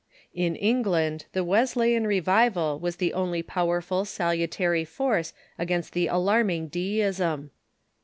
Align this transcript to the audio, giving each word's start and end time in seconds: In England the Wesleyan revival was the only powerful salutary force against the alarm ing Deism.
In 0.33 0.55
England 0.55 1.25
the 1.33 1.43
Wesleyan 1.43 2.07
revival 2.07 2.79
was 2.79 2.95
the 2.95 3.13
only 3.13 3.43
powerful 3.43 4.03
salutary 4.03 4.83
force 4.83 5.31
against 5.59 5.93
the 5.93 6.07
alarm 6.07 6.49
ing 6.49 6.67
Deism. 6.69 7.51